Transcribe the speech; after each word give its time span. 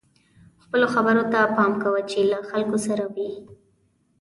خپلو 0.63 0.87
خبرو 0.93 1.23
ته 1.31 1.39
پام 1.55 1.71
کوه 1.83 2.01
چې 2.11 2.19
له 2.31 2.37
خلکو 2.49 2.77
سره 2.87 3.03
وئ. 3.13 3.31